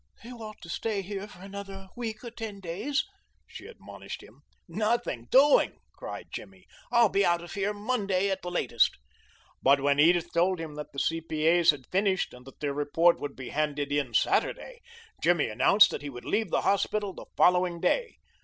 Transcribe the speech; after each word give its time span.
"You 0.23 0.41
ought 0.41 0.59
to 0.63 0.67
stay 0.69 1.03
here 1.03 1.27
for 1.27 1.41
another 1.43 1.89
week 1.95 2.23
or 2.23 2.31
ten 2.31 2.59
days," 2.59 3.05
she 3.45 3.67
admonished 3.67 4.23
him. 4.23 4.41
"Nothing 4.67 5.27
doing,"' 5.29 5.77
cried 5.93 6.31
Jimmy. 6.31 6.65
"I'll 6.91 7.07
be 7.09 7.23
out 7.23 7.43
of 7.43 7.53
here 7.53 7.71
Monday 7.71 8.31
at 8.31 8.41
the 8.41 8.49
latest." 8.49 8.97
But 9.61 9.79
when 9.79 9.99
Edith 9.99 10.33
told 10.33 10.59
him 10.59 10.73
that 10.73 10.91
the 10.91 10.97
C.P.A.'s 10.97 11.69
had 11.69 11.85
finished, 11.91 12.33
and 12.33 12.47
that 12.47 12.61
their 12.61 12.73
report 12.73 13.19
would 13.19 13.35
be 13.35 13.49
handed 13.49 13.91
in 13.91 14.15
Saturday, 14.15 14.79
Jimmy 15.21 15.49
announced 15.49 15.91
that 15.91 16.01
he 16.01 16.09
would 16.09 16.25
leave 16.25 16.49
the 16.49 16.61
hospital 16.61 17.13
the 17.13 17.27
following 17.37 17.79
day. 17.79 18.15